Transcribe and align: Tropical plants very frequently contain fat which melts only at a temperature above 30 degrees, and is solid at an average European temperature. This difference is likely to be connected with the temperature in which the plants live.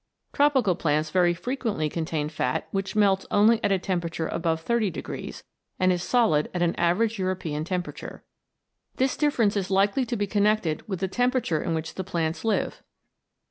Tropical 0.33 0.73
plants 0.73 1.11
very 1.11 1.35
frequently 1.35 1.87
contain 1.87 2.27
fat 2.27 2.67
which 2.71 2.95
melts 2.95 3.27
only 3.29 3.63
at 3.63 3.71
a 3.71 3.77
temperature 3.77 4.25
above 4.27 4.61
30 4.61 4.89
degrees, 4.89 5.43
and 5.79 5.91
is 5.91 6.01
solid 6.01 6.49
at 6.55 6.63
an 6.63 6.73
average 6.73 7.19
European 7.19 7.63
temperature. 7.63 8.23
This 8.95 9.15
difference 9.15 9.55
is 9.55 9.69
likely 9.69 10.03
to 10.07 10.15
be 10.17 10.25
connected 10.25 10.81
with 10.89 11.01
the 11.01 11.07
temperature 11.07 11.61
in 11.61 11.75
which 11.75 11.93
the 11.93 12.03
plants 12.03 12.43
live. 12.43 12.81